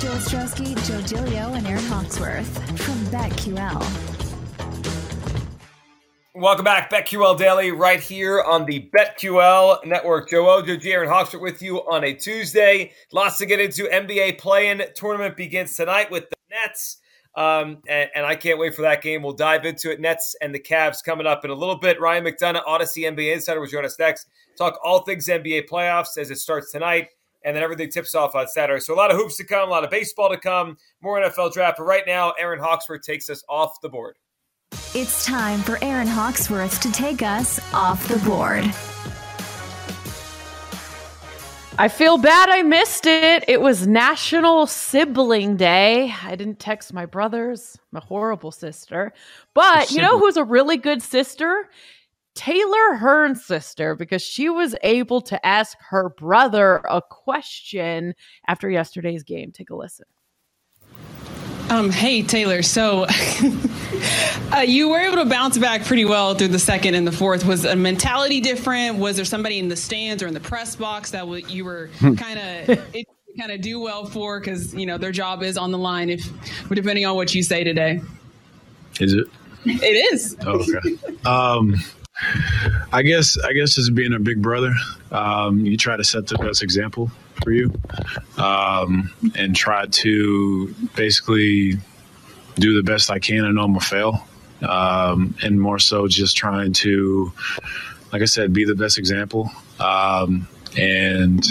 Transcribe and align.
Joe 0.00 0.10
Ostrowski, 0.10 0.76
Joe 0.86 1.00
Gilio, 1.00 1.56
and 1.56 1.66
Aaron 1.66 1.82
Hawksworth 1.86 2.46
from 2.82 2.94
BetQL. 3.06 3.84
Welcome 6.36 6.64
back, 6.64 6.88
BetQL 6.88 7.36
Daily, 7.36 7.72
right 7.72 7.98
here 7.98 8.40
on 8.40 8.64
the 8.64 8.88
BetQL 8.96 9.84
Network. 9.84 10.30
Joe 10.30 10.48
O, 10.48 10.62
Joe 10.62 10.76
G, 10.76 10.92
Aaron 10.92 11.08
Hawksworth 11.08 11.42
with 11.42 11.60
you 11.62 11.78
on 11.78 12.04
a 12.04 12.14
Tuesday. 12.14 12.92
Lots 13.12 13.38
to 13.38 13.46
get 13.46 13.58
into. 13.58 13.86
NBA 13.86 14.38
play-in 14.38 14.84
tournament 14.94 15.36
begins 15.36 15.74
tonight 15.74 16.12
with 16.12 16.30
the 16.30 16.36
Nets. 16.48 16.98
Um, 17.34 17.78
and, 17.88 18.08
and, 18.14 18.24
I 18.24 18.36
can't 18.36 18.60
wait 18.60 18.76
for 18.76 18.82
that 18.82 19.02
game. 19.02 19.22
We'll 19.22 19.32
dive 19.32 19.64
into 19.64 19.90
it. 19.90 20.00
Nets 20.00 20.36
and 20.40 20.54
the 20.54 20.60
Cavs 20.60 21.02
coming 21.04 21.26
up 21.26 21.44
in 21.44 21.50
a 21.50 21.54
little 21.54 21.76
bit. 21.76 22.00
Ryan 22.00 22.24
McDonough, 22.24 22.62
Odyssey 22.66 23.02
NBA 23.02 23.34
Insider, 23.34 23.58
will 23.58 23.66
join 23.66 23.84
us 23.84 23.98
next. 23.98 24.26
Talk 24.56 24.78
all 24.82 25.00
things 25.00 25.26
NBA 25.26 25.68
playoffs 25.68 26.18
as 26.18 26.30
it 26.30 26.38
starts 26.38 26.70
tonight, 26.70 27.08
and 27.44 27.54
then 27.54 27.62
everything 27.62 27.90
tips 27.90 28.14
off 28.14 28.34
on 28.34 28.48
Saturday. 28.48 28.80
So 28.80 28.94
a 28.94 28.96
lot 28.96 29.10
of 29.10 29.16
hoops 29.16 29.36
to 29.36 29.44
come, 29.44 29.68
a 29.68 29.72
lot 29.72 29.84
of 29.84 29.90
baseball 29.90 30.28
to 30.30 30.38
come, 30.38 30.76
more 31.00 31.20
NFL 31.20 31.52
draft. 31.52 31.78
But 31.78 31.84
right 31.84 32.04
now, 32.06 32.32
Aaron 32.38 32.58
Hawksworth 32.58 33.02
takes 33.02 33.30
us 33.30 33.42
off 33.48 33.80
the 33.80 33.88
board. 33.88 34.16
It's 34.94 35.24
time 35.24 35.60
for 35.60 35.78
Aaron 35.82 36.06
Hawksworth 36.06 36.80
to 36.80 36.92
take 36.92 37.22
us 37.22 37.60
off 37.72 38.06
the 38.08 38.18
board. 38.18 38.64
I 41.80 41.86
feel 41.86 42.18
bad 42.18 42.48
I 42.48 42.62
missed 42.62 43.06
it. 43.06 43.44
It 43.46 43.60
was 43.60 43.86
National 43.86 44.66
Sibling 44.66 45.56
Day. 45.56 46.12
I 46.24 46.34
didn't 46.34 46.58
text 46.58 46.92
my 46.92 47.06
brothers, 47.06 47.78
my 47.92 48.00
horrible 48.00 48.50
sister. 48.50 49.12
But 49.54 49.92
you 49.92 50.02
know 50.02 50.18
who's 50.18 50.36
a 50.36 50.42
really 50.42 50.76
good 50.76 51.02
sister? 51.02 51.68
Taylor 52.38 52.94
Hearn's 52.94 53.44
sister, 53.44 53.96
because 53.96 54.22
she 54.22 54.48
was 54.48 54.76
able 54.84 55.20
to 55.22 55.44
ask 55.44 55.76
her 55.90 56.10
brother 56.10 56.76
a 56.88 57.02
question 57.02 58.14
after 58.46 58.70
yesterday's 58.70 59.24
game. 59.24 59.50
Take 59.50 59.70
a 59.70 59.74
listen. 59.74 60.06
Um, 61.68 61.90
hey 61.90 62.22
Taylor, 62.22 62.62
so 62.62 63.06
uh, 64.54 64.60
you 64.60 64.88
were 64.88 65.00
able 65.00 65.16
to 65.16 65.28
bounce 65.28 65.58
back 65.58 65.84
pretty 65.84 66.04
well 66.04 66.36
through 66.36 66.48
the 66.48 66.60
second 66.60 66.94
and 66.94 67.04
the 67.04 67.12
fourth. 67.12 67.44
Was 67.44 67.64
a 67.64 67.74
mentality 67.74 68.40
different? 68.40 68.98
Was 68.98 69.16
there 69.16 69.24
somebody 69.24 69.58
in 69.58 69.66
the 69.66 69.76
stands 69.76 70.22
or 70.22 70.28
in 70.28 70.34
the 70.34 70.40
press 70.40 70.76
box 70.76 71.10
that 71.10 71.20
w- 71.22 71.44
you 71.48 71.64
were 71.64 71.90
kind 71.98 72.38
of 72.38 72.78
kind 73.36 73.50
of 73.50 73.60
do 73.60 73.80
well 73.80 74.06
for? 74.06 74.38
Because 74.38 74.72
you 74.74 74.86
know 74.86 74.96
their 74.96 75.12
job 75.12 75.42
is 75.42 75.58
on 75.58 75.72
the 75.72 75.78
line. 75.78 76.08
If 76.08 76.24
depending 76.68 77.04
on 77.04 77.16
what 77.16 77.34
you 77.34 77.42
say 77.42 77.64
today, 77.64 78.00
is 79.00 79.12
it? 79.12 79.26
It 79.66 80.14
is. 80.14 80.36
Oh, 80.46 80.60
okay. 80.60 80.96
um, 81.26 81.74
I 82.92 83.02
guess 83.02 83.38
I 83.38 83.52
guess 83.52 83.78
as 83.78 83.90
being 83.90 84.12
a 84.12 84.18
big 84.18 84.42
brother, 84.42 84.74
um, 85.12 85.60
you 85.60 85.76
try 85.76 85.96
to 85.96 86.04
set 86.04 86.26
the 86.26 86.36
best 86.38 86.62
example 86.62 87.10
for 87.42 87.52
you 87.52 87.72
um, 88.36 89.12
and 89.36 89.54
try 89.54 89.86
to 89.86 90.74
basically 90.96 91.74
do 92.56 92.74
the 92.74 92.82
best 92.82 93.10
I 93.10 93.18
can. 93.18 93.44
I 93.44 93.50
know 93.50 93.62
I'm 93.62 93.72
gonna 93.72 93.80
fail, 93.80 94.26
um, 94.62 95.34
and 95.42 95.60
more 95.60 95.78
so 95.78 96.08
just 96.08 96.36
trying 96.36 96.72
to, 96.74 97.32
like 98.12 98.22
I 98.22 98.26
said, 98.26 98.52
be 98.52 98.64
the 98.64 98.74
best 98.74 98.98
example, 98.98 99.50
um, 99.78 100.48
and 100.76 101.44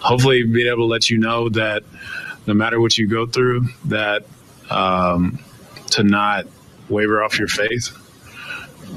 hopefully 0.00 0.42
being 0.44 0.66
able 0.66 0.84
to 0.84 0.92
let 0.92 1.08
you 1.08 1.18
know 1.18 1.48
that 1.50 1.84
no 2.46 2.54
matter 2.54 2.80
what 2.80 2.98
you 2.98 3.06
go 3.06 3.26
through, 3.26 3.66
that 3.86 4.24
um, 4.68 5.38
to 5.92 6.02
not 6.02 6.46
waver 6.88 7.22
off 7.22 7.38
your 7.38 7.48
faith, 7.48 7.96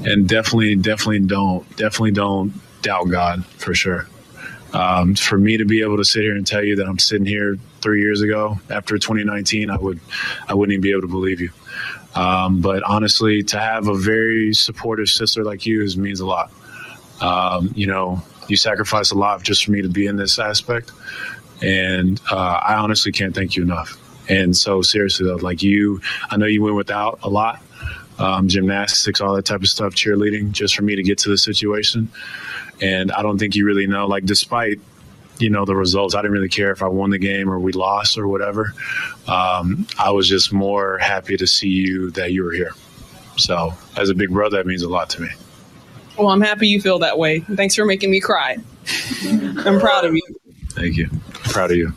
and 0.04 0.28
definitely, 0.28 0.76
definitely 0.76 1.20
don't, 1.20 1.68
definitely 1.76 2.12
don't 2.12 2.52
doubt 2.82 3.08
God 3.10 3.44
for 3.46 3.74
sure. 3.74 4.08
Um, 4.72 5.14
for 5.14 5.38
me 5.38 5.56
to 5.58 5.64
be 5.64 5.82
able 5.82 5.98
to 5.98 6.04
sit 6.04 6.22
here 6.22 6.34
and 6.34 6.46
tell 6.46 6.64
you 6.64 6.76
that 6.76 6.88
I'm 6.88 6.98
sitting 6.98 7.26
here 7.26 7.56
three 7.80 8.00
years 8.00 8.22
ago 8.22 8.58
after 8.70 8.98
2019, 8.98 9.70
I 9.70 9.76
would, 9.76 10.00
I 10.48 10.54
wouldn't 10.54 10.72
even 10.72 10.82
be 10.82 10.90
able 10.90 11.02
to 11.02 11.08
believe 11.08 11.40
you. 11.40 11.50
Um, 12.14 12.60
but 12.60 12.82
honestly, 12.82 13.42
to 13.44 13.58
have 13.58 13.88
a 13.88 13.94
very 13.94 14.54
supportive 14.54 15.08
sister 15.08 15.44
like 15.44 15.66
you 15.66 15.82
is, 15.82 15.96
means 15.96 16.20
a 16.20 16.26
lot. 16.26 16.50
Um, 17.20 17.72
you 17.74 17.86
know, 17.86 18.22
you 18.48 18.56
sacrifice 18.56 19.10
a 19.10 19.14
lot 19.16 19.42
just 19.42 19.64
for 19.64 19.72
me 19.72 19.82
to 19.82 19.88
be 19.88 20.06
in 20.06 20.16
this 20.16 20.38
aspect, 20.38 20.92
and 21.62 22.20
uh, 22.30 22.36
I 22.36 22.74
honestly 22.74 23.12
can't 23.12 23.34
thank 23.34 23.56
you 23.56 23.62
enough. 23.62 23.98
And 24.28 24.56
so, 24.56 24.82
seriously 24.82 25.26
though, 25.26 25.36
like 25.36 25.62
you, 25.62 26.00
I 26.30 26.36
know 26.36 26.46
you 26.46 26.62
went 26.62 26.76
without 26.76 27.18
a 27.22 27.28
lot, 27.28 27.60
um, 28.18 28.48
gymnastics, 28.48 29.20
all 29.20 29.34
that 29.34 29.44
type 29.44 29.62
of 29.62 29.68
stuff, 29.68 29.94
cheerleading, 29.94 30.52
just 30.52 30.76
for 30.76 30.82
me 30.82 30.96
to 30.96 31.02
get 31.02 31.18
to 31.18 31.28
the 31.28 31.38
situation. 31.38 32.08
And 32.80 33.12
I 33.12 33.22
don't 33.22 33.38
think 33.38 33.54
you 33.54 33.64
really 33.64 33.86
know, 33.86 34.06
like, 34.06 34.24
despite, 34.24 34.80
you 35.38 35.50
know, 35.50 35.64
the 35.64 35.76
results, 35.76 36.14
I 36.14 36.18
didn't 36.18 36.32
really 36.32 36.48
care 36.48 36.70
if 36.70 36.82
I 36.82 36.88
won 36.88 37.10
the 37.10 37.18
game 37.18 37.50
or 37.50 37.58
we 37.58 37.72
lost 37.72 38.18
or 38.18 38.28
whatever. 38.28 38.74
Um, 39.26 39.86
I 39.98 40.10
was 40.10 40.28
just 40.28 40.52
more 40.52 40.98
happy 40.98 41.36
to 41.36 41.46
see 41.46 41.68
you 41.68 42.10
that 42.12 42.32
you 42.32 42.44
were 42.44 42.52
here. 42.52 42.72
So, 43.36 43.74
as 43.96 44.10
a 44.10 44.14
big 44.14 44.30
brother, 44.30 44.58
that 44.58 44.66
means 44.66 44.82
a 44.82 44.88
lot 44.88 45.10
to 45.10 45.22
me. 45.22 45.28
Well, 46.16 46.28
I'm 46.28 46.40
happy 46.40 46.68
you 46.68 46.80
feel 46.80 47.00
that 47.00 47.18
way. 47.18 47.40
Thanks 47.40 47.74
for 47.74 47.84
making 47.84 48.10
me 48.10 48.20
cry. 48.20 48.58
I'm 49.24 49.80
proud 49.80 50.04
of 50.04 50.14
you. 50.14 50.22
Thank 50.70 50.96
you. 50.96 51.08
I'm 51.12 51.50
proud 51.50 51.70
of 51.72 51.76
you. 51.76 51.92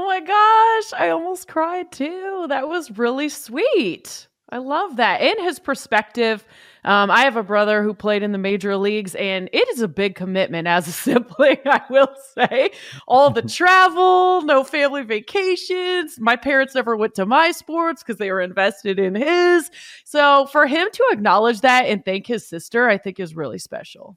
Oh 0.00 0.06
my 0.06 0.20
gosh, 0.20 1.00
I 1.00 1.08
almost 1.08 1.48
cried 1.48 1.90
too. 1.90 2.46
That 2.48 2.68
was 2.68 2.96
really 2.96 3.28
sweet. 3.28 4.28
I 4.48 4.58
love 4.58 4.94
that. 4.94 5.20
In 5.20 5.42
his 5.42 5.58
perspective, 5.58 6.46
um, 6.84 7.10
I 7.10 7.22
have 7.22 7.34
a 7.34 7.42
brother 7.42 7.82
who 7.82 7.94
played 7.94 8.22
in 8.22 8.30
the 8.30 8.38
major 8.38 8.76
leagues, 8.76 9.16
and 9.16 9.50
it 9.52 9.68
is 9.70 9.80
a 9.80 9.88
big 9.88 10.14
commitment 10.14 10.68
as 10.68 10.86
a 10.86 10.92
sibling, 11.04 11.56
I 11.66 11.82
will 11.90 12.14
say. 12.32 12.70
All 13.08 13.30
the 13.30 13.42
travel, 13.48 14.42
no 14.42 14.62
family 14.62 15.02
vacations. 15.02 16.20
My 16.20 16.36
parents 16.36 16.76
never 16.76 16.96
went 16.96 17.16
to 17.16 17.26
my 17.26 17.50
sports 17.50 18.04
because 18.04 18.18
they 18.18 18.30
were 18.30 18.40
invested 18.40 19.00
in 19.00 19.16
his. 19.16 19.68
So 20.04 20.46
for 20.46 20.68
him 20.68 20.86
to 20.92 21.04
acknowledge 21.10 21.62
that 21.62 21.86
and 21.86 22.04
thank 22.04 22.28
his 22.28 22.46
sister, 22.46 22.88
I 22.88 22.98
think 22.98 23.18
is 23.18 23.34
really 23.34 23.58
special. 23.58 24.16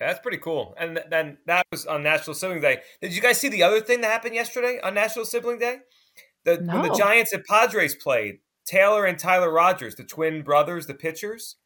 Yeah, 0.00 0.08
that's 0.08 0.20
pretty 0.20 0.38
cool. 0.38 0.74
And 0.78 1.00
then 1.08 1.38
that 1.46 1.66
was 1.70 1.86
on 1.86 2.02
National 2.02 2.34
Sibling 2.34 2.60
Day. 2.60 2.80
Did 3.00 3.14
you 3.14 3.20
guys 3.22 3.38
see 3.40 3.48
the 3.48 3.62
other 3.62 3.80
thing 3.80 4.00
that 4.00 4.10
happened 4.10 4.34
yesterday 4.34 4.80
on 4.82 4.94
National 4.94 5.24
Sibling 5.24 5.58
Day? 5.58 5.78
The, 6.44 6.60
no. 6.60 6.74
When 6.80 6.82
the 6.90 6.98
Giants 6.98 7.32
and 7.32 7.44
Padres 7.44 7.94
played, 7.94 8.38
Taylor 8.66 9.04
and 9.04 9.18
Tyler 9.18 9.52
Rogers, 9.52 9.94
the 9.94 10.04
twin 10.04 10.42
brothers, 10.42 10.86
the 10.86 10.94
pitchers, 10.94 11.56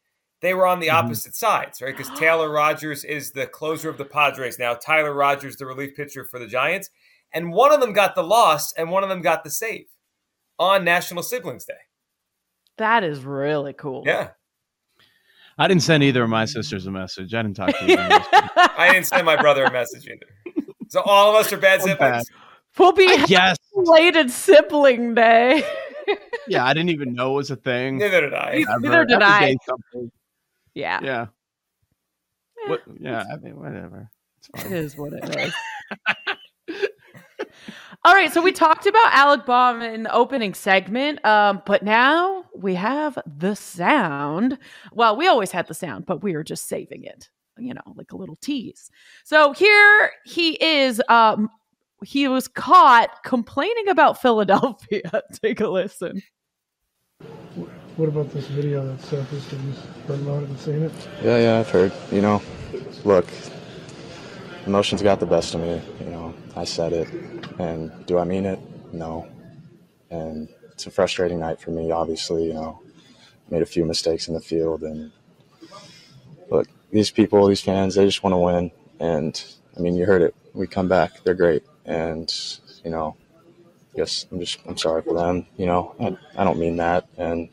they 0.41 0.53
were 0.53 0.67
on 0.67 0.79
the 0.79 0.87
Mm-hmm. 0.87 1.07
opposite 1.07 1.35
sides, 1.35 1.81
right? 1.81 1.95
Because 1.95 2.17
Taylor 2.19 2.49
Rogers 2.49 3.03
is 3.03 3.31
the 3.31 3.47
closer 3.47 3.89
of 3.89 3.97
the 3.97 4.05
Padres 4.05 4.59
now. 4.59 4.73
Tyler 4.73 5.13
Rogers, 5.13 5.57
the 5.57 5.65
relief 5.65 5.95
pitcher 5.95 6.23
for 6.23 6.39
the 6.39 6.47
Giants. 6.47 6.89
And 7.33 7.51
one 7.51 7.71
of 7.73 7.81
them 7.81 7.93
got 7.93 8.15
the 8.15 8.23
loss 8.23 8.71
and 8.73 8.89
one 8.89 9.03
of 9.03 9.09
them 9.09 9.21
got 9.21 9.43
the 9.43 9.49
save 9.51 9.85
on 10.57 10.83
National 10.85 11.23
Siblings 11.23 11.65
Day. 11.65 11.73
That 12.77 13.03
is 13.03 13.23
really 13.25 13.73
cool. 13.73 14.03
Yeah. 14.05 14.29
I 15.59 15.67
didn't 15.67 15.83
send 15.83 16.03
either 16.03 16.23
of 16.23 16.29
my 16.29 16.45
mm. 16.45 16.49
sisters 16.49 16.87
a 16.87 16.91
message. 16.91 17.33
I 17.33 17.41
didn't 17.41 17.57
talk 17.57 17.77
to 17.77 17.85
you. 17.87 17.97
I 17.99 18.91
didn't 18.93 19.07
send 19.07 19.25
my 19.25 19.35
brother 19.35 19.65
a 19.65 19.71
message 19.71 20.07
either. 20.07 20.63
So 20.87 21.01
all 21.01 21.29
of 21.29 21.35
us 21.35 21.51
are 21.51 21.57
bad 21.57 21.81
siblings. 21.81 21.99
bad. 21.99 22.23
We'll 22.77 22.93
be 22.93 23.23
yes. 23.27 23.57
related 23.75 24.31
sibling 24.31 25.13
day. 25.13 25.63
Yeah, 26.47 26.65
I 26.65 26.73
didn't 26.73 26.89
even 26.89 27.13
know 27.13 27.33
it 27.33 27.35
was 27.35 27.51
a 27.51 27.55
thing. 27.55 27.99
Neither 27.99 28.21
did 28.21 28.33
I. 28.33 28.65
ever. 28.67 28.79
Neither 28.79 29.05
did 29.05 29.21
Every 29.21 29.25
I. 29.25 29.39
day 29.41 29.57
something. 29.67 30.11
Yeah. 30.73 30.99
Yeah. 31.03 31.27
Eh, 32.65 32.69
what, 32.69 32.81
yeah, 32.99 33.23
I 33.31 33.37
mean, 33.37 33.55
whatever. 33.55 34.09
It 34.57 34.71
is 34.71 34.97
what 34.97 35.13
it 35.13 35.35
is. 35.35 35.53
All 38.05 38.15
right, 38.15 38.31
so 38.31 38.41
we 38.41 38.53
talked 38.53 38.85
about 38.85 39.13
Alec 39.13 39.45
Bohm 39.45 39.81
in 39.81 40.03
the 40.03 40.13
opening 40.13 40.53
segment, 40.53 41.23
um, 41.25 41.61
but 41.65 41.83
now 41.83 42.45
we 42.55 42.75
have 42.75 43.19
the 43.25 43.55
sound. 43.55 44.57
Well, 44.93 45.17
we 45.17 45.27
always 45.27 45.51
had 45.51 45.67
the 45.67 45.73
sound, 45.73 46.05
but 46.05 46.23
we 46.23 46.33
were 46.33 46.45
just 46.45 46.69
saving 46.69 47.03
it, 47.03 47.29
you 47.57 47.73
know, 47.73 47.81
like 47.95 48.13
a 48.13 48.15
little 48.15 48.37
tease. 48.37 48.89
So 49.25 49.51
here 49.51 50.11
he 50.25 50.51
is. 50.63 51.01
Um, 51.09 51.49
he 52.05 52.29
was 52.29 52.47
caught 52.47 53.21
complaining 53.25 53.89
about 53.89 54.21
Philadelphia. 54.21 55.01
Take 55.43 55.59
a 55.59 55.67
listen. 55.67 56.21
What 57.97 58.07
about 58.07 58.31
this 58.31 58.47
video 58.47 58.87
that 58.87 59.01
surfaced? 59.01 59.51
Have 59.51 59.61
you 59.61 59.73
heard 60.07 60.21
about 60.21 60.43
it 60.43 60.49
and 60.49 60.59
seen 60.59 60.83
it? 60.83 61.09
Yeah, 61.21 61.37
yeah, 61.37 61.59
I've 61.59 61.69
heard. 61.69 61.91
You 62.13 62.21
know, 62.21 62.41
look, 63.03 63.27
emotions 64.65 65.01
got 65.01 65.19
the 65.19 65.25
best 65.25 65.55
of 65.55 65.61
me. 65.61 65.81
You 65.99 66.11
know, 66.11 66.33
I 66.55 66.63
said 66.63 66.93
it. 66.93 67.07
And 67.59 68.05
do 68.05 68.17
I 68.17 68.23
mean 68.23 68.45
it? 68.45 68.59
No. 68.93 69.27
And 70.09 70.49
it's 70.71 70.87
a 70.87 70.91
frustrating 70.91 71.39
night 71.39 71.59
for 71.59 71.71
me, 71.71 71.91
obviously. 71.91 72.47
You 72.47 72.53
know, 72.53 72.81
made 73.49 73.61
a 73.61 73.65
few 73.65 73.85
mistakes 73.85 74.27
in 74.27 74.33
the 74.33 74.41
field. 74.41 74.83
And 74.83 75.11
look, 76.49 76.67
these 76.91 77.11
people, 77.11 77.47
these 77.47 77.61
fans, 77.61 77.95
they 77.95 78.05
just 78.05 78.23
want 78.23 78.33
to 78.33 78.37
win. 78.37 78.71
And 78.99 79.43
I 79.77 79.81
mean, 79.81 79.95
you 79.95 80.05
heard 80.05 80.21
it. 80.21 80.35
We 80.53 80.67
come 80.67 80.87
back, 80.87 81.23
they're 81.23 81.33
great. 81.33 81.63
And, 81.85 82.33
you 82.83 82.91
know, 82.91 83.15
yes, 83.95 84.25
I'm 84.31 84.39
just, 84.39 84.59
I'm 84.67 84.77
sorry 84.77 85.01
for 85.01 85.13
them. 85.13 85.45
You 85.57 85.67
know, 85.67 85.95
I, 85.99 86.41
I 86.41 86.43
don't 86.43 86.59
mean 86.59 86.77
that. 86.77 87.07
And 87.17 87.49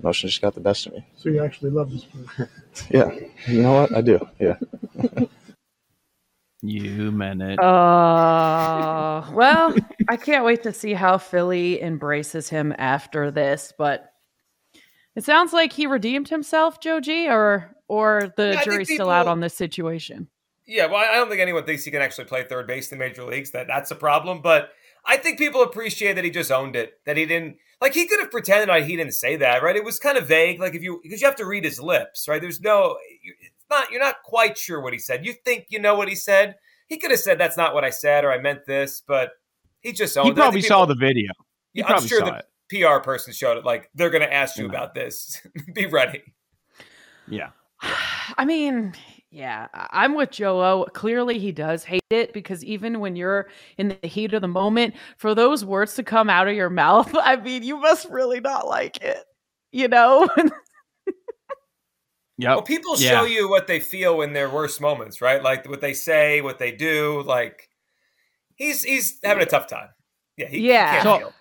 emotion 0.00 0.28
just 0.28 0.40
got 0.40 0.54
the 0.54 0.60
best 0.60 0.86
of 0.86 0.94
me. 0.94 1.06
So 1.16 1.28
you 1.28 1.44
actually 1.44 1.70
love 1.70 1.90
this 1.90 2.04
place? 2.04 2.48
Yeah. 2.90 3.10
You 3.48 3.62
know 3.62 3.72
what? 3.74 3.94
I 3.94 4.00
do. 4.00 4.26
Yeah. 4.38 4.56
You 6.62 7.10
meant 7.10 7.42
it. 7.42 7.58
Uh, 7.58 9.24
well, 9.32 9.74
I 10.08 10.16
can't 10.16 10.44
wait 10.44 10.62
to 10.64 10.72
see 10.72 10.92
how 10.92 11.18
Philly 11.18 11.80
embraces 11.80 12.48
him 12.48 12.74
after 12.76 13.30
this, 13.30 13.72
but 13.76 14.12
it 15.16 15.24
sounds 15.24 15.52
like 15.52 15.72
he 15.72 15.86
redeemed 15.86 16.28
himself, 16.28 16.80
Joe 16.80 17.00
G, 17.00 17.28
or 17.28 17.74
or 17.88 18.32
the 18.36 18.48
Yeah, 18.48 18.50
I 18.50 18.56
think 18.56 18.64
jury's 18.64 18.92
still 18.92 19.10
out 19.10 19.26
on 19.26 19.40
this 19.40 19.54
situation. 19.54 20.28
Yeah, 20.66 20.86
well, 20.86 20.96
I 20.96 21.14
don't 21.14 21.28
think 21.28 21.40
anyone 21.40 21.64
thinks 21.64 21.84
he 21.84 21.90
can 21.90 22.02
actually 22.02 22.26
play 22.26 22.44
third 22.44 22.66
base 22.66 22.92
in 22.92 22.98
the 22.98 23.04
major 23.04 23.24
leagues. 23.24 23.50
That 23.50 23.66
that's 23.66 23.90
a 23.90 23.96
problem. 23.96 24.40
But 24.42 24.70
I 25.04 25.16
think 25.16 25.38
people 25.38 25.62
appreciate 25.62 26.12
that 26.14 26.24
he 26.24 26.30
just 26.30 26.52
owned 26.52 26.76
it. 26.76 26.92
That 27.06 27.16
he 27.16 27.26
didn't 27.26 27.56
like 27.80 27.94
he 27.94 28.06
could 28.06 28.20
have 28.20 28.30
pretended 28.30 28.68
like 28.68 28.84
he 28.84 28.96
didn't 28.96 29.14
say 29.14 29.36
that, 29.36 29.62
right? 29.62 29.76
It 29.76 29.84
was 29.84 29.98
kind 29.98 30.18
of 30.18 30.28
vague. 30.28 30.60
Like 30.60 30.74
if 30.74 30.82
you 30.82 31.00
because 31.02 31.20
you 31.22 31.26
have 31.26 31.36
to 31.36 31.46
read 31.46 31.64
his 31.64 31.80
lips, 31.80 32.28
right? 32.28 32.40
There's 32.40 32.60
no, 32.60 32.96
you- 33.22 33.34
it's 33.40 33.59
not. 33.70 33.90
You're 33.90 34.00
not 34.00 34.16
quite 34.24 34.58
sure 34.58 34.80
what 34.80 34.92
he 34.92 34.98
said. 34.98 35.24
You 35.24 35.34
think 35.44 35.66
you 35.68 35.78
know 35.78 35.94
what 35.94 36.08
he 36.08 36.14
said. 36.14 36.56
He 36.88 36.98
could 36.98 37.10
have 37.12 37.20
said 37.20 37.38
that's 37.38 37.56
not 37.56 37.72
what 37.74 37.84
I 37.84 37.90
said 37.90 38.24
or 38.24 38.32
I 38.32 38.38
meant 38.38 38.66
this, 38.66 39.02
but 39.06 39.30
he 39.80 39.92
just 39.92 40.16
owned 40.18 40.26
He 40.26 40.30
it. 40.32 40.34
I 40.34 40.40
probably 40.40 40.60
think 40.60 40.68
saw 40.68 40.84
the 40.86 40.94
video. 40.96 41.30
He 41.72 41.80
Yeah, 41.80 41.86
I'm 41.86 42.06
sure 42.06 42.18
saw 42.18 42.24
the 42.26 42.38
it. 42.38 42.46
PR 42.86 42.98
person 43.02 43.32
showed 43.32 43.56
it. 43.58 43.64
Like 43.64 43.88
they're 43.94 44.10
going 44.10 44.22
to 44.22 44.32
ask 44.32 44.56
you 44.56 44.64
Yeah. 44.64 44.70
about 44.70 44.94
this. 44.94 45.40
Be 45.74 45.86
ready. 45.86 46.22
Yeah. 47.28 47.50
I 48.36 48.44
mean, 48.44 48.94
yeah, 49.30 49.68
I- 49.72 49.88
I'm 50.04 50.14
with 50.16 50.30
Joe 50.32 50.60
O. 50.62 50.84
Clearly, 50.92 51.38
he 51.38 51.52
does 51.52 51.84
hate 51.84 52.02
it 52.10 52.32
because 52.32 52.64
even 52.64 52.98
when 53.00 53.14
you're 53.16 53.48
in 53.78 53.96
the 54.02 54.08
heat 54.08 54.32
of 54.34 54.42
the 54.42 54.48
moment, 54.48 54.94
for 55.16 55.34
those 55.34 55.64
words 55.64 55.94
to 55.94 56.02
come 56.02 56.28
out 56.28 56.48
of 56.48 56.54
your 56.54 56.70
mouth, 56.70 57.14
I 57.22 57.36
mean, 57.36 57.62
you 57.62 57.76
must 57.78 58.08
really 58.10 58.40
not 58.40 58.66
like 58.66 59.00
it, 59.00 59.24
you 59.72 59.86
know? 59.88 60.28
Yep. 62.40 62.48
Well, 62.50 62.62
people 62.62 62.94
Yeah. 62.98 63.10
show 63.10 63.24
you 63.24 63.48
what 63.48 63.66
they 63.66 63.80
feel 63.80 64.22
in 64.22 64.32
their 64.32 64.48
worst 64.50 64.80
moments, 64.80 65.20
right? 65.20 65.42
Like 65.42 65.68
what 65.68 65.80
they 65.80 65.94
say, 65.94 66.40
what 66.40 66.58
they 66.58 66.72
do. 66.72 67.22
Like 67.22 67.68
he's 68.56 68.82
he's 68.82 69.18
having 69.22 69.42
a 69.42 69.46
tough 69.46 69.66
time. 69.66 69.88
Yeah, 70.36 70.48
he, 70.48 70.58
he 70.60 70.68
Yeah. 70.68 70.90
can't 70.92 71.02
So- 71.02 71.18
feel. 71.18 71.32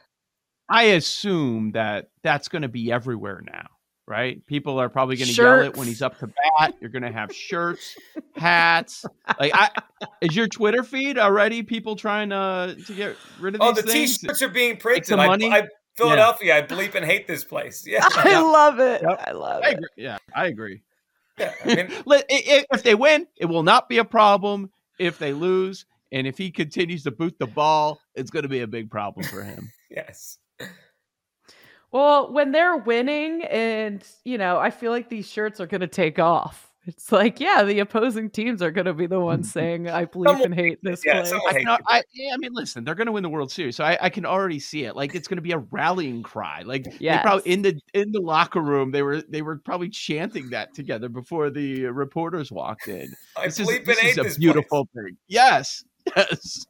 I 0.72 0.84
assume 0.84 1.72
that 1.72 2.10
that's 2.22 2.48
going 2.48 2.62
to 2.62 2.68
be 2.68 2.92
everywhere 2.92 3.42
now, 3.44 3.68
right? 4.06 4.46
People 4.46 4.78
are 4.80 4.88
probably 4.88 5.16
going 5.16 5.30
to 5.30 5.34
yell 5.34 5.62
it 5.62 5.76
when 5.76 5.88
he's 5.88 6.04
up 6.04 6.20
to 6.20 6.28
bat. 6.28 6.76
You're 6.80 6.92
going 6.92 7.02
to 7.02 7.12
have 7.12 7.34
shirts, 7.34 7.98
hats. 8.36 9.04
Like, 9.40 9.52
I 9.56 9.72
is 10.22 10.36
your 10.36 10.48
Twitter 10.48 10.84
feed 10.84 11.18
already? 11.18 11.64
People 11.64 11.96
trying 11.96 12.30
to 12.30 12.78
to 12.86 12.94
get 12.94 13.16
rid 13.40 13.56
of 13.56 13.62
these. 13.62 13.68
Oh, 13.68 13.74
these 13.74 13.84
the 13.84 13.92
things? 13.92 14.18
T-shirts 14.20 14.42
are 14.44 14.50
being 14.50 14.74
Like 14.74 14.80
printed. 14.80 15.08
the 15.14 15.18
money? 15.18 15.52
I, 15.52 15.68
Philadelphia, 15.96 16.58
I 16.58 16.62
bleep 16.62 16.94
and 16.94 17.04
hate 17.04 17.26
this 17.28 17.44
place. 17.44 17.84
Yeah, 17.88 18.02
I 18.04 18.40
love 18.40 18.80
it. 18.80 19.02
Yep. 19.02 19.24
I 19.28 19.32
love 19.32 19.64
I 19.66 19.70
it. 19.70 19.80
Yeah, 19.98 20.18
I 20.36 20.46
agree. 20.48 20.84
Yeah. 21.40 21.54
I 21.64 21.76
mean, 21.76 21.92
Let- 22.06 22.26
i- 22.30 22.44
i- 22.48 22.66
If 22.74 22.84
they 22.84 22.96
win, 22.96 23.28
it 23.38 23.46
will 23.46 23.64
not 23.64 23.90
be 23.90 23.98
a 23.98 24.06
problem. 24.06 24.70
If 25.00 25.18
they 25.18 25.34
lose, 25.34 25.86
and 26.12 26.28
if 26.28 26.38
he 26.38 26.52
continues 26.52 27.04
to 27.04 27.12
boot 27.12 27.38
the 27.40 27.48
ball, 27.48 28.00
it's 28.16 28.32
going 28.32 28.44
to 28.44 28.50
be 28.50 28.62
a 28.62 28.68
big 28.68 28.90
problem 28.92 29.26
for 29.26 29.44
him. 29.44 29.72
yes. 29.90 30.38
Well, 31.92 32.32
when 32.32 32.52
they're 32.52 32.78
winning, 32.78 33.44
and 33.46 34.04
you 34.26 34.38
know, 34.38 34.60
I 34.60 34.70
feel 34.70 34.92
like 34.92 35.10
these 35.10 35.28
shirts 35.28 35.60
are 35.60 35.68
going 35.68 35.82
to 35.82 35.88
take 35.88 36.20
off. 36.20 36.69
It's 36.90 37.12
like, 37.12 37.40
yeah, 37.40 37.64
the 37.64 37.80
opposing 37.80 38.32
teams 38.32 38.64
are 38.64 38.72
going 38.72 38.86
to 38.86 38.94
be 38.96 39.06
the 39.06 39.20
ones 39.20 39.52
saying, 39.52 39.88
"I 39.88 40.06
believe 40.06 40.30
Someone 40.32 40.46
and 40.46 40.56
hate 40.56 40.80
this 40.82 41.04
yeah, 41.06 41.22
place." 41.22 41.32
I, 41.32 41.54
hates 41.54 41.66
can. 41.66 41.78
I, 41.88 42.02
yeah, 42.14 42.34
I 42.34 42.38
mean, 42.38 42.52
listen, 42.54 42.84
they're 42.84 42.96
going 42.96 43.06
to 43.06 43.12
win 43.12 43.22
the 43.22 43.30
World 43.30 43.52
Series, 43.52 43.76
so 43.76 43.84
I, 43.84 43.98
I 44.02 44.10
can 44.10 44.26
already 44.26 44.60
see 44.60 44.86
it. 44.86 44.96
Like 44.96 45.14
it's 45.14 45.28
going 45.28 45.38
to 45.38 45.44
be 45.44 45.52
a 45.52 45.60
rallying 45.60 46.24
cry. 46.24 46.64
Like 46.66 46.86
they 47.00 47.20
probably 47.22 47.52
in 47.52 47.62
the 47.62 47.80
in 47.94 48.12
the 48.12 48.22
locker 48.22 48.62
room, 48.62 48.90
they 48.90 49.04
were 49.04 49.22
they 49.22 49.44
were 49.44 49.58
probably 49.58 49.90
chanting 49.90 50.50
that 50.50 50.74
together 50.74 51.10
before 51.10 51.52
the 51.52 51.86
reporters 51.86 52.52
walked 52.52 52.88
in. 52.88 53.14
I 53.38 53.46
This 53.46 53.60
is, 53.60 53.68
bleep 53.68 53.78
and 53.78 53.86
this 53.86 54.04
is 54.04 54.18
a 54.18 54.24
this 54.24 54.38
beautiful 54.38 54.90
thing. 54.96 55.16
Yes, 55.28 55.84
yes. 56.18 56.66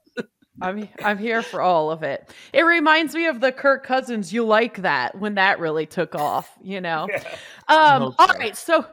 I'm 0.61 0.89
I'm 1.03 1.17
here 1.17 1.41
for 1.41 1.61
all 1.61 1.91
of 1.91 2.03
it. 2.03 2.33
It 2.53 2.63
reminds 2.63 3.15
me 3.15 3.27
of 3.27 3.39
the 3.39 3.51
Kirk 3.51 3.85
Cousins 3.85 4.33
"You 4.33 4.45
Like 4.45 4.81
That" 4.81 5.17
when 5.17 5.35
that 5.35 5.59
really 5.59 5.85
took 5.85 6.15
off. 6.15 6.51
You 6.61 6.81
know. 6.81 7.07
place. 7.09 7.23
Yeah. 7.69 7.75
Um, 7.75 8.01
hope 8.01 8.15
all 8.17 8.27
so. 8.27 8.33
right, 8.33 8.57
so 8.57 8.85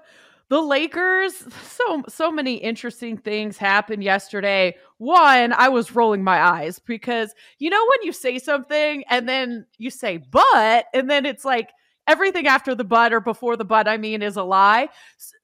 the 0.49 0.61
Lakers, 0.61 1.35
so 1.75 2.03
so 2.09 2.31
many 2.31 2.55
interesting 2.57 3.17
things 3.17 3.57
happened 3.59 4.05
yesterday. 4.05 4.77
One, 4.99 5.53
I 5.53 5.69
was 5.69 5.95
rolling 5.95 6.23
my 6.23 6.41
eyes 6.41 6.79
because 6.79 7.35
you 7.59 7.71
know 7.71 7.85
when 7.91 7.99
you 8.07 8.13
say 8.13 8.39
something 8.39 9.03
and 9.11 9.29
then 9.29 9.67
you 9.79 9.91
say 9.91 10.19
but, 10.19 10.87
and 10.95 11.11
then 11.11 11.27
it's 11.27 11.45
like 11.45 11.71
everything 12.09 12.47
after 12.47 12.73
the 12.77 12.85
but 12.85 13.13
or 13.13 13.19
before 13.21 13.57
the 13.57 13.65
but, 13.65 13.89
I 13.89 13.97
mean, 13.97 14.23
is 14.23 14.37
a 14.37 14.45
lie. 14.45 14.89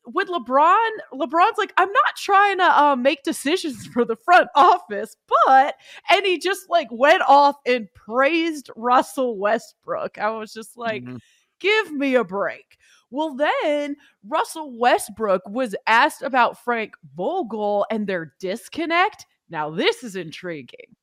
With 0.06 0.28
LeBron, 0.28 0.90
LeBron's 1.12 1.58
like, 1.58 1.72
I'm 1.76 1.90
not 1.90 2.16
trying 2.16 2.58
to 2.58 2.80
um, 2.82 3.02
make 3.02 3.24
decisions 3.24 3.84
for 3.92 4.04
the 4.04 4.14
front 4.14 4.48
office, 4.54 5.16
but 5.46 5.74
and 6.10 6.24
he 6.24 6.38
just 6.38 6.70
like 6.70 6.86
went 6.92 7.22
off 7.26 7.56
and 7.66 7.88
praised 7.94 8.70
Russell 8.76 9.36
Westbrook. 9.38 10.18
I 10.18 10.30
was 10.30 10.52
just 10.52 10.76
like, 10.76 11.02
Mhm. 11.04 11.18
give 11.58 11.90
me 11.92 12.14
a 12.14 12.22
break. 12.24 12.78
Well, 13.12 13.34
then 13.34 13.96
Russell 14.26 14.72
Westbrook 14.78 15.42
was 15.46 15.76
asked 15.86 16.22
about 16.22 16.64
Frank 16.64 16.94
Vogel 17.14 17.84
and 17.90 18.06
their 18.06 18.32
disconnect. 18.40 19.26
Now, 19.50 19.68
this 19.68 20.02
is 20.02 20.16
intriguing. 20.16 20.96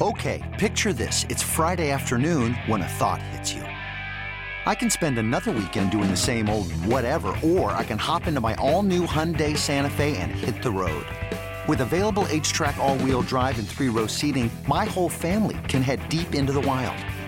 Okay, 0.00 0.56
picture 0.58 0.94
this. 0.94 1.26
It's 1.28 1.42
Friday 1.42 1.90
afternoon 1.90 2.54
when 2.66 2.80
a 2.80 2.88
thought 2.88 3.20
hits 3.20 3.52
you. 3.52 3.60
I 4.64 4.74
can 4.74 4.88
spend 4.88 5.18
another 5.18 5.52
weekend 5.52 5.90
doing 5.90 6.10
the 6.10 6.16
same 6.16 6.48
old 6.48 6.72
whatever, 6.86 7.36
or 7.42 7.72
I 7.72 7.84
can 7.84 7.98
hop 7.98 8.26
into 8.26 8.40
my 8.40 8.54
all 8.54 8.82
new 8.82 9.06
Hyundai 9.06 9.58
Santa 9.58 9.90
Fe 9.90 10.16
and 10.16 10.32
hit 10.32 10.62
the 10.62 10.70
road. 10.70 11.04
With 11.68 11.82
available 11.82 12.24
HTRAC, 12.24 12.78
all 12.78 12.96
wheel 12.98 13.20
drive, 13.22 13.58
and 13.58 13.68
three 13.68 13.90
row 13.90 14.06
seating, 14.06 14.50
my 14.66 14.86
whole 14.86 15.10
family 15.10 15.58
can 15.68 15.82
head 15.82 16.08
deep 16.08 16.34
into 16.34 16.54
the 16.54 16.62
wild. 16.62 16.96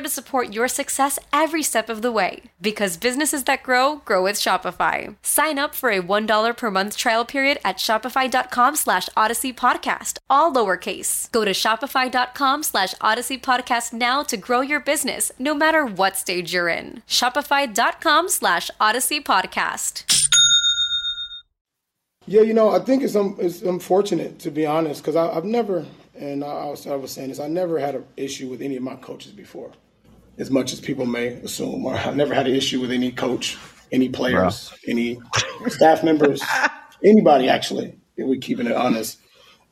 to 0.00 0.08
support 0.08 0.52
your 0.52 0.66
success 0.68 1.18
every 1.32 1.62
step 1.62 1.88
of 1.88 2.02
the 2.02 2.10
way. 2.10 2.42
Because 2.60 2.96
businesses 2.96 3.44
that 3.44 3.62
grow, 3.62 3.96
grow 4.04 4.22
with 4.22 4.36
Shopify. 4.36 5.14
Sign 5.22 5.58
up 5.58 5.74
for 5.74 5.90
a 5.90 6.02
$1 6.02 6.56
per 6.56 6.70
month 6.70 6.96
trial 6.96 7.24
period 7.24 7.58
at 7.64 7.76
shopify.com 7.76 8.76
slash 8.76 9.08
odyssey 9.16 9.52
podcast, 9.52 10.18
all 10.28 10.52
lowercase. 10.52 11.30
Go 11.30 11.44
to 11.44 11.52
shopify.com 11.52 12.62
slash 12.62 12.94
odyssey 13.00 13.38
podcast 13.38 13.92
now 13.92 14.22
to 14.22 14.36
grow 14.36 14.60
your 14.60 14.80
business, 14.80 15.30
no 15.38 15.54
matter 15.54 15.84
what 15.84 16.16
stage 16.16 16.52
you're 16.52 16.68
in. 16.68 17.02
Shopify.com 17.06 18.28
slash 18.28 18.70
odyssey 18.80 19.20
podcast. 19.20 20.04
Yeah, 22.26 22.42
you 22.42 22.54
know, 22.54 22.70
I 22.70 22.78
think 22.78 23.02
it's 23.02 23.16
um, 23.16 23.36
it's 23.40 23.62
unfortunate 23.62 24.38
to 24.40 24.50
be 24.52 24.64
honest, 24.64 25.02
because 25.02 25.16
I've 25.16 25.44
never, 25.44 25.84
and 26.14 26.44
I 26.44 26.66
was, 26.66 26.86
I 26.86 26.94
was 26.94 27.10
saying 27.10 27.30
this, 27.30 27.40
I 27.40 27.48
never 27.48 27.78
had 27.78 27.96
an 27.96 28.04
issue 28.16 28.48
with 28.48 28.62
any 28.62 28.76
of 28.76 28.84
my 28.84 28.94
coaches 28.96 29.32
before, 29.32 29.72
as 30.38 30.50
much 30.50 30.72
as 30.72 30.80
people 30.80 31.06
may 31.06 31.28
assume. 31.28 31.84
Or 31.84 31.94
I've 31.94 32.16
never 32.16 32.34
had 32.34 32.46
an 32.46 32.54
issue 32.54 32.80
with 32.80 32.90
any 32.90 33.12
coach, 33.12 33.58
any 33.92 34.08
players, 34.08 34.72
any 34.86 35.20
staff 35.68 36.02
members, 36.02 36.42
anybody 37.04 37.48
actually. 37.48 37.96
If 38.16 38.26
we 38.26 38.38
keeping 38.38 38.66
it 38.66 38.72
honest. 38.72 39.18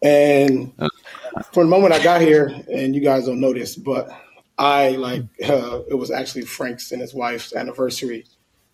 And 0.03 0.73
from 1.53 1.65
the 1.65 1.71
moment 1.71 1.93
I 1.93 2.03
got 2.03 2.21
here, 2.21 2.47
and 2.73 2.95
you 2.95 3.01
guys 3.01 3.27
don't 3.27 3.41
know 3.41 3.53
this, 3.53 3.77
but 3.77 4.09
I 4.57 4.91
like 4.91 5.23
uh, 5.45 5.81
it 5.89 5.95
was 5.95 6.11
actually 6.11 6.43
Frank's 6.43 6.93
and 6.93 7.01
his 7.01 7.15
wife's 7.15 7.55
anniversary, 7.55 8.25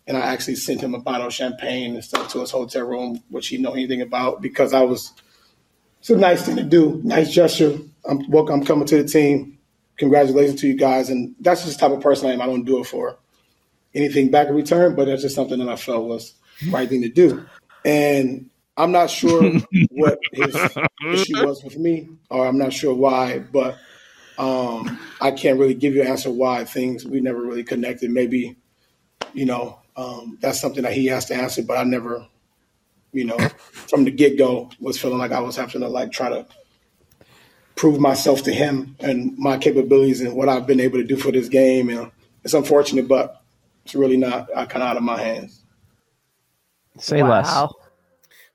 and 0.07 0.17
I 0.17 0.21
actually 0.21 0.55
sent 0.55 0.81
him 0.81 0.95
a 0.95 0.99
bottle 0.99 1.27
of 1.27 1.33
champagne 1.33 1.95
and 1.95 2.03
stuff 2.03 2.31
to 2.31 2.39
his 2.39 2.51
hotel 2.51 2.85
room, 2.85 3.23
which 3.29 3.47
he 3.47 3.57
know 3.57 3.73
anything 3.73 4.01
about 4.01 4.41
because 4.41 4.73
I 4.73 4.81
was. 4.81 5.13
It's 5.99 6.11
a 6.11 6.17
nice 6.17 6.45
thing 6.45 6.55
to 6.57 6.63
do, 6.63 7.01
nice 7.03 7.31
gesture. 7.33 7.79
I'm 8.07 8.29
welcome. 8.29 8.59
I'm 8.59 8.65
coming 8.65 8.85
to 8.87 9.01
the 9.01 9.07
team. 9.07 9.54
Congratulations 9.97 10.61
to 10.61 10.67
you 10.67 10.75
guys, 10.75 11.09
and 11.09 11.35
that's 11.39 11.63
just 11.63 11.79
the 11.79 11.87
type 11.87 11.95
of 11.95 12.03
person 12.03 12.29
I 12.29 12.33
am. 12.33 12.41
I 12.41 12.45
don't 12.45 12.65
do 12.65 12.79
it 12.79 12.85
for 12.87 13.17
anything 13.93 14.29
back 14.29 14.47
in 14.47 14.55
return, 14.55 14.95
but 14.95 15.05
that's 15.05 15.21
just 15.21 15.35
something 15.35 15.57
that 15.59 15.69
I 15.69 15.77
felt 15.77 16.07
was 16.07 16.33
the 16.61 16.71
right 16.71 16.87
thing 16.87 17.01
to 17.01 17.09
do. 17.09 17.45
And 17.85 18.49
I'm 18.77 18.91
not 18.91 19.09
sure 19.09 19.59
what 19.91 20.19
his 20.33 20.55
issue 21.11 21.45
was 21.45 21.63
with 21.63 21.77
me, 21.77 22.09
or 22.29 22.45
I'm 22.45 22.57
not 22.57 22.73
sure 22.73 22.93
why, 22.93 23.39
but 23.39 23.77
um, 24.37 24.99
I 25.21 25.31
can't 25.31 25.59
really 25.59 25.73
give 25.73 25.95
you 25.95 26.01
an 26.01 26.07
answer 26.07 26.29
why 26.29 26.65
things 26.65 27.05
we 27.05 27.21
never 27.21 27.41
really 27.41 27.63
connected. 27.63 28.11
Maybe, 28.11 28.57
you 29.33 29.45
know, 29.45 29.79
um, 29.95 30.37
that's 30.41 30.59
something 30.59 30.83
that 30.83 30.93
he 30.93 31.05
has 31.07 31.25
to 31.25 31.35
answer, 31.35 31.63
but 31.63 31.77
I 31.77 31.83
never, 31.83 32.27
you 33.13 33.23
know, 33.23 33.37
from 33.37 34.03
the 34.03 34.11
get 34.11 34.37
go 34.37 34.69
was 34.79 34.99
feeling 34.99 35.19
like 35.19 35.31
I 35.31 35.39
was 35.39 35.55
having 35.55 35.81
to 35.81 35.87
like 35.87 36.11
try 36.11 36.29
to 36.29 36.45
prove 37.75 37.99
myself 37.99 38.43
to 38.43 38.53
him 38.53 38.95
and 38.99 39.37
my 39.37 39.57
capabilities 39.57 40.21
and 40.21 40.33
what 40.33 40.49
I've 40.49 40.65
been 40.65 40.79
able 40.79 40.97
to 40.97 41.03
do 41.03 41.17
for 41.17 41.31
this 41.31 41.49
game. 41.49 41.89
And 41.89 42.11
it's 42.43 42.53
unfortunate, 42.53 43.07
but 43.07 43.41
it's 43.83 43.95
really 43.95 44.17
not 44.17 44.47
uh, 44.55 44.65
kind 44.65 44.83
of 44.83 44.89
out 44.89 44.97
of 44.97 45.03
my 45.03 45.19
hands. 45.21 45.61
Say 46.97 47.21
less. 47.21 47.49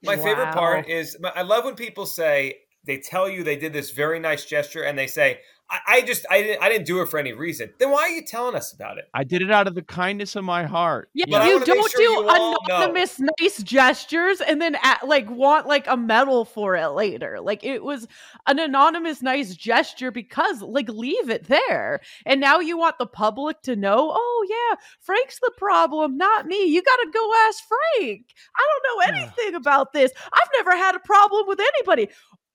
My 0.03 0.17
favorite 0.17 0.53
part 0.53 0.89
is 0.89 1.17
I 1.37 1.43
love 1.43 1.65
when 1.65 1.75
people 1.75 2.07
say 2.07 2.61
they 2.85 2.99
tell 2.99 3.29
you 3.29 3.45
they 3.45 3.57
did 3.57 3.73
this 3.73 3.91
very 3.91 4.19
nice 4.19 4.47
gesture 4.47 4.83
and 4.83 4.99
they 4.99 5.07
say, 5.07 5.41
I, 5.71 5.81
I 5.87 6.03
just 6.03 6.27
I 6.29 6.43
didn't 6.43 6.63
I 6.63 6.69
didn't 6.69 6.87
do 6.87 7.01
it 7.01 7.09
for 7.09 7.19
any 7.19 7.33
reason. 7.33 7.73
Then 7.79 7.91
why 7.91 8.03
are 8.03 8.09
you 8.09 8.23
telling 8.23 8.57
us 8.57 8.73
about 8.73 8.99
it? 8.99 9.05
I 9.15 9.23
did 9.23 9.41
it 9.41 9.51
out 9.51 9.69
of 9.69 9.75
the 9.75 9.83
kindness 9.83 10.35
of 10.35 10.45
my 10.45 10.65
heart. 10.65 11.11
Yeah, 11.15 11.27
But 11.29 11.47
you 11.47 11.65
don't 11.65 11.91
sure 11.91 11.99
do 11.99 12.03
you 12.03 12.29
all 12.29 12.53
know. 12.69 12.77
anonymous 12.77 13.21
nice 13.39 13.63
gestures 13.63 14.41
and 14.41 14.61
then 14.61 14.77
at, 14.83 15.07
like 15.07 15.31
want 15.31 15.67
like 15.67 15.87
a 15.87 15.97
medal 15.97 16.45
for 16.45 16.75
it 16.75 16.89
later. 16.89 17.41
Like 17.41 17.63
it 17.63 17.85
was 17.85 18.09
an 18.49 18.59
anonymous 18.59 19.23
nice 19.23 19.55
gesture 19.55 20.11
because 20.11 20.61
like 20.61 20.89
leave 20.89 21.31
it 21.31 21.45
there. 21.45 22.01
And 22.27 22.41
now 22.41 22.59
you 22.59 22.77
want 22.77 22.99
the 22.99 23.07
public 23.07 23.63
to 23.63 23.77
know, 23.77 24.11
"Oh 24.13 24.47
yeah, 24.49 24.81
Frank's 25.01 25.39
the 25.39 25.53
problem, 25.57 26.17
not 26.17 26.47
me. 26.47 26.65
You 26.65 26.83
got 26.83 26.97
to 26.97 27.11
go 27.13 27.33
ask 27.47 27.63
Frank. 27.69 28.27
I 28.57 28.67
don't 28.69 29.13
know 29.13 29.19
anything 29.19 29.55
about 29.55 29.93
this. 29.93 30.11
I've 30.33 30.51
never 30.55 30.77
had 30.77 30.97
a 30.97 31.01
problem 31.01 31.47
with 31.47 31.61
anybody." 31.61 32.09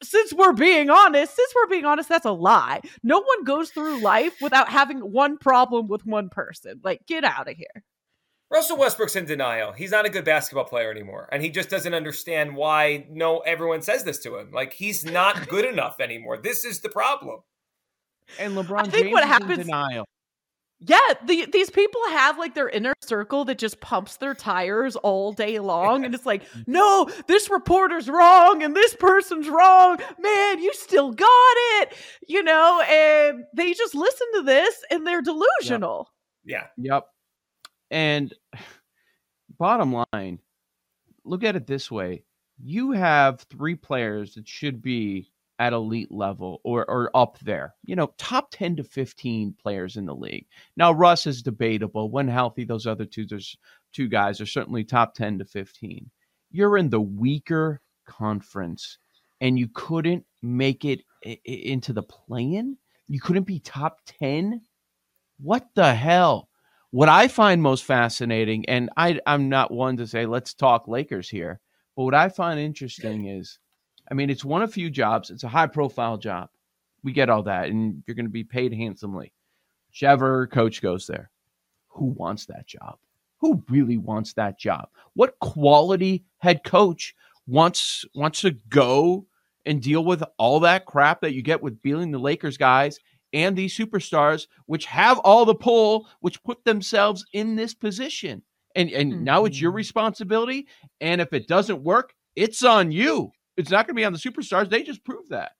Since 0.03 0.33
we're 0.33 0.53
being 0.53 0.89
honest, 0.89 1.35
since 1.35 1.53
we're 1.55 1.67
being 1.69 1.85
honest, 1.85 2.09
that's 2.09 2.25
a 2.25 2.31
lie. 2.31 2.81
No 3.01 3.19
one 3.21 3.43
goes 3.43 3.69
through 3.69 4.01
life 4.01 4.35
without 4.41 4.69
having 4.69 4.99
one 4.99 5.37
problem 5.37 5.87
with 5.87 6.05
one 6.05 6.29
person. 6.29 6.81
Like, 6.83 7.05
get 7.07 7.23
out 7.23 7.49
of 7.49 7.55
here. 7.55 7.83
Russell 8.51 8.77
Westbrook's 8.77 9.15
in 9.15 9.25
denial. 9.25 9.71
He's 9.71 9.91
not 9.91 10.05
a 10.05 10.09
good 10.09 10.23
basketball 10.23 10.65
player 10.65 10.91
anymore, 10.91 11.27
and 11.31 11.41
he 11.41 11.49
just 11.49 11.69
doesn't 11.69 11.93
understand 11.93 12.55
why 12.55 13.07
no 13.09 13.39
everyone 13.39 13.81
says 13.81 14.03
this 14.03 14.19
to 14.19 14.37
him. 14.37 14.51
Like 14.51 14.73
he's 14.73 15.03
not 15.03 15.47
good 15.49 15.65
enough 15.65 15.99
anymore. 15.99 16.37
This 16.37 16.63
is 16.63 16.79
the 16.81 16.89
problem. 16.89 17.39
And 18.39 18.55
LeBron 18.55 18.79
I 18.81 18.83
think 18.83 19.05
James 19.05 19.13
what 19.13 19.23
is 19.23 19.29
happens- 19.29 19.59
in 19.59 19.65
denial. 19.65 20.05
Yeah, 20.79 20.99
the, 21.25 21.47
these 21.51 21.69
people 21.69 22.01
have 22.09 22.37
like 22.37 22.53
their 22.53 22.69
inner 22.69 22.93
circle 23.01 23.45
that 23.45 23.57
just 23.57 23.79
pumps 23.79 24.17
their 24.17 24.33
tires 24.33 24.95
all 24.97 25.31
day 25.31 25.59
long. 25.59 26.03
And 26.05 26.13
it's 26.13 26.25
like, 26.25 26.43
mm-hmm. 26.43 26.71
no, 26.71 27.09
this 27.27 27.49
reporter's 27.49 28.09
wrong 28.09 28.61
and 28.61 28.75
this 28.75 28.93
person's 28.95 29.47
wrong. 29.47 29.97
Man, 30.19 30.59
you 30.59 30.73
still 30.73 31.11
got 31.11 31.55
it. 31.79 31.93
You 32.27 32.43
know, 32.43 32.81
and 32.81 33.45
they 33.55 33.73
just 33.73 33.95
listen 33.95 34.27
to 34.35 34.41
this 34.41 34.83
and 34.91 35.07
they're 35.07 35.21
delusional. 35.21 36.11
Yeah. 36.43 36.67
Yep. 36.77 37.07
And 37.89 38.33
bottom 39.57 40.03
line, 40.13 40.39
look 41.23 41.43
at 41.43 41.55
it 41.55 41.67
this 41.67 41.89
way. 41.89 42.23
You 42.61 42.91
have 42.91 43.41
three 43.41 43.75
players 43.75 44.35
that 44.35 44.47
should 44.47 44.81
be 44.81 45.31
at 45.59 45.73
elite 45.73 46.11
level 46.11 46.59
or, 46.63 46.89
or 46.89 47.09
up 47.15 47.39
there, 47.39 47.73
you 47.85 47.95
know, 47.95 48.13
top 48.17 48.49
10 48.51 48.77
to 48.77 48.83
15 48.83 49.55
players 49.61 49.95
in 49.95 50.05
the 50.05 50.15
league. 50.15 50.45
Now, 50.75 50.91
Russ 50.91 51.25
is 51.25 51.41
debatable. 51.41 52.11
When 52.11 52.27
healthy, 52.27 52.65
those 52.65 52.85
other 52.85 53.05
two, 53.05 53.25
there's 53.25 53.57
two 53.93 54.07
guys 54.07 54.41
are 54.41 54.45
certainly 54.45 54.83
top 54.83 55.13
10 55.13 55.39
to 55.39 55.45
15. 55.45 56.09
You're 56.51 56.77
in 56.77 56.89
the 56.89 57.01
weaker 57.01 57.81
conference 58.05 58.97
and 59.41 59.59
you 59.59 59.67
couldn't 59.73 60.25
make 60.41 60.85
it 60.85 61.01
into 61.43 61.93
the 61.93 62.03
play-in? 62.03 62.77
You 63.07 63.19
couldn't 63.19 63.43
be 63.43 63.59
top 63.59 63.99
10? 64.21 64.61
What 65.39 65.67
the 65.75 65.93
hell? 65.93 66.49
What 66.91 67.09
I 67.09 67.27
find 67.27 67.61
most 67.61 67.83
fascinating, 67.83 68.65
and 68.69 68.89
I, 68.95 69.19
I'm 69.27 69.49
not 69.49 69.71
one 69.71 69.97
to 69.97 70.07
say 70.07 70.25
let's 70.25 70.53
talk 70.53 70.87
Lakers 70.87 71.29
here, 71.29 71.59
but 71.95 72.03
what 72.03 72.13
I 72.13 72.29
find 72.29 72.59
interesting 72.59 73.27
is, 73.27 73.59
I 74.09 74.13
mean, 74.13 74.29
it's 74.29 74.45
one 74.45 74.61
of 74.61 74.73
few 74.73 74.89
jobs. 74.89 75.29
It's 75.29 75.43
a 75.43 75.49
high-profile 75.49 76.17
job. 76.17 76.49
We 77.03 77.11
get 77.11 77.29
all 77.29 77.43
that, 77.43 77.69
and 77.69 78.03
you're 78.05 78.15
going 78.15 78.25
to 78.25 78.31
be 78.31 78.43
paid 78.43 78.73
handsomely. 78.73 79.31
Whichever 79.89 80.47
coach 80.47 80.81
goes 80.81 81.07
there, 81.07 81.29
who 81.87 82.05
wants 82.05 82.45
that 82.47 82.67
job? 82.67 82.97
Who 83.39 83.63
really 83.69 83.97
wants 83.97 84.33
that 84.33 84.59
job? 84.59 84.89
What 85.13 85.39
quality 85.39 86.25
head 86.39 86.63
coach 86.63 87.15
wants 87.47 88.05
wants 88.15 88.41
to 88.41 88.51
go 88.69 89.27
and 89.65 89.81
deal 89.81 90.03
with 90.03 90.23
all 90.37 90.59
that 90.61 90.85
crap 90.85 91.21
that 91.21 91.33
you 91.33 91.41
get 91.41 91.61
with 91.61 91.81
beating 91.81 92.11
the 92.11 92.19
Lakers 92.19 92.57
guys 92.57 92.99
and 93.33 93.55
these 93.55 93.77
superstars, 93.77 94.47
which 94.65 94.85
have 94.85 95.19
all 95.19 95.45
the 95.45 95.55
pull, 95.55 96.07
which 96.21 96.43
put 96.43 96.63
themselves 96.63 97.25
in 97.33 97.55
this 97.55 97.73
position. 97.73 98.41
And 98.75 98.89
and 98.89 99.23
now 99.23 99.45
it's 99.45 99.59
your 99.59 99.71
mm-hmm. 99.71 99.77
responsibility. 99.77 100.67
And 101.01 101.21
if 101.21 101.33
it 101.33 101.47
doesn't 101.47 101.83
work, 101.83 102.13
it's 102.35 102.63
on 102.63 102.91
you. 102.91 103.31
It's 103.57 103.69
not 103.71 103.87
going 103.87 103.95
to 103.95 103.99
be 103.99 104.05
on 104.05 104.13
the 104.13 104.19
superstars. 104.19 104.69
They 104.69 104.83
just 104.83 105.03
proved 105.03 105.29
that. 105.29 105.51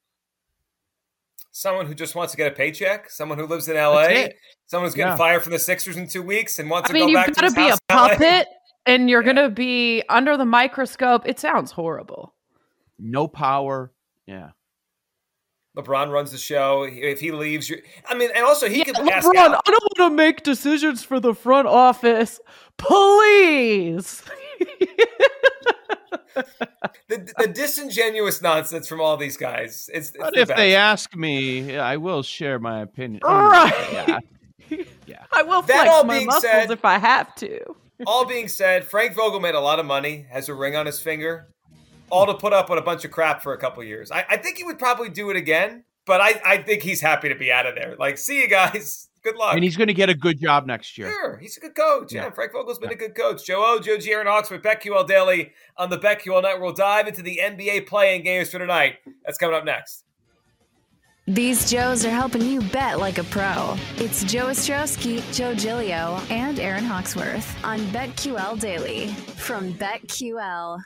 Someone 1.52 1.86
who 1.86 1.94
just 1.96 2.16
wants 2.16 2.32
to 2.32 2.38
get 2.38 2.52
a 2.52 2.56
paycheck, 2.56 3.10
someone 3.10 3.38
who 3.40 3.46
lives 3.48 3.70
in 3.70 3.76
LA, 3.78 4.02
it. 4.08 4.36
someone 4.68 4.88
who's 4.88 4.96
getting 4.96 5.12
Yeah. 5.14 5.18
fired 5.18 5.42
from 5.42 5.54
the 5.54 5.60
Sixers 5.60 5.96
in 5.96 6.06
two 6.08 6.22
weeks 6.22 6.60
and 6.60 6.70
wants 6.70 6.90
I 6.90 6.94
to 6.94 7.00
mean, 7.00 7.08
go 7.08 7.14
back 7.14 7.28
you've 7.28 7.36
got 7.38 7.48
to 7.50 7.56
be 7.56 7.62
a 7.68 7.70
house 7.70 7.80
in 7.90 7.96
LA. 7.96 8.08
puppet 8.10 8.48
and 8.86 9.10
you're 9.10 9.24
going 9.24 9.38
to 9.38 9.50
be 9.50 10.04
under 10.10 10.36
the 10.36 10.44
microscope. 10.46 11.26
It 11.26 11.40
sounds 11.40 11.72
horrible. 11.72 12.36
No 13.00 13.28
power. 13.30 13.94
Yeah. 14.28 14.50
LeBron 15.78 16.10
runs 16.12 16.32
the 16.32 16.38
show. 16.38 16.84
If 16.84 17.20
he 17.22 17.32
leaves, 17.32 17.70
you 17.70 17.82
I 18.08 18.16
mean, 18.16 18.30
and 18.36 18.46
also 18.46 18.68
he 18.68 18.80
Yeah, 18.80 18.84
could 18.86 18.98
ask 19.10 19.26
LeBron, 19.28 19.36
out. 19.38 19.62
I 19.66 19.72
don't 19.72 19.84
want 19.98 20.12
to 20.12 20.16
make 20.16 20.44
decisions 20.44 21.04
for 21.04 21.20
the 21.22 21.34
front 21.34 21.68
office. 21.70 22.40
Please. 22.78 24.24
the, 27.08 27.34
the 27.38 27.48
disingenuous 27.48 28.42
nonsense 28.42 28.88
from 28.88 29.02
all 29.02 29.18
these 29.18 29.38
guys. 29.38 29.90
It's, 29.94 30.10
it's 30.10 30.18
But 30.18 30.34
the 30.34 30.42
if 30.42 30.48
they 30.50 30.76
ask 30.76 31.16
me, 31.16 31.78
I 31.78 31.98
will 31.98 32.24
share 32.24 32.60
my 32.60 32.82
opinion. 32.82 33.22
Right. 33.24 34.20
Yeah. 35.06 35.24
I 35.32 35.44
will 35.44 35.62
That 35.62 35.84
flex 35.84 35.90
all 35.92 36.04
my 36.04 36.16
being 36.16 36.26
muscles 36.26 36.42
said- 36.44 36.72
if 36.72 36.84
I 36.84 36.98
have 36.98 37.36
to. 37.36 37.76
All 38.08 38.26
being 38.26 38.48
said, 38.48 38.84
Frank 38.84 39.14
Vogel 39.14 39.40
made 39.40 39.54
a 39.54 39.60
lot 39.60 39.80
of 39.80 39.86
money, 39.86 40.26
has 40.32 40.50
a 40.50 40.56
ring 40.56 40.76
on 40.76 40.88
his 40.88 41.00
finger, 41.00 41.48
all 42.10 42.26
to 42.26 42.34
put 42.34 42.52
up 42.52 42.68
with 42.70 42.80
a 42.80 42.82
bunch 42.82 43.06
of 43.06 43.12
crap 43.12 43.44
for 43.44 43.54
a 43.54 43.58
couple 43.60 43.84
years. 43.84 44.10
I, 44.12 44.26
I 44.28 44.38
think 44.38 44.58
he 44.58 44.64
would 44.64 44.80
probably 44.80 45.10
do 45.10 45.30
it 45.30 45.38
again, 45.38 45.84
but 46.06 46.22
I, 46.22 46.42
I 46.46 46.58
think 46.58 46.82
he's 46.84 47.02
happy 47.02 47.30
to 47.30 47.36
be 47.36 47.52
out 47.52 47.66
of 47.66 47.76
there. 47.76 47.96
Like, 47.98 48.18
see 48.18 48.42
you 48.42 48.48
guys. 48.48 49.10
Good 49.26 49.38
luck. 49.38 49.56
and 49.56 49.64
he's 49.64 49.76
going 49.76 49.88
to 49.88 49.94
get 49.96 50.08
a 50.08 50.14
good 50.14 50.40
job 50.40 50.68
next 50.68 51.00
year. 51.00 51.10
Sure, 51.10 51.38
he's 51.38 51.58
a 51.58 51.60
good 51.60 51.74
coach. 51.74 52.14
Yeah, 52.14 52.26
Yeah. 52.26 52.30
Frank 52.30 52.52
Vogel's 52.52 52.78
been 52.78 52.92
a 52.92 52.96
good 52.96 53.16
coach. 53.16 53.44
Joe 53.44 53.64
O, 53.66 53.80
Joe 53.80 53.98
G, 53.98 54.12
Aaron 54.12 54.28
Hawksworth, 54.28 54.62
BetQL 54.62 55.08
Daily 55.08 55.52
on 55.78 55.90
the 55.90 55.98
BetQL 55.98 56.44
Network. 56.44 56.62
We'll 56.62 56.74
dive 56.74 57.08
into 57.08 57.24
the 57.24 57.40
NBA 57.44 57.88
play-in 57.88 58.22
games 58.22 58.52
for 58.52 58.60
tonight. 58.60 58.98
That's 59.26 59.40
coming 59.40 59.56
up 59.56 59.66
next. 59.66 60.04
These 61.26 61.72
Joes 61.72 62.06
are 62.06 62.12
helping 62.12 62.44
you 62.44 62.62
bet 62.62 63.00
like 63.00 63.18
a 63.18 63.24
pro. 63.24 63.76
It's 63.98 64.24
Joe 64.26 64.46
Ostrowski, 64.46 65.24
Joe 65.36 65.56
Gilio, 65.56 66.22
and 66.30 66.60
Aaron 66.60 66.84
Hawksworth 66.84 67.66
on 67.66 67.80
BetQL 67.88 68.60
Daily 68.60 69.08
from 69.38 69.74
BetQL. 69.74 70.80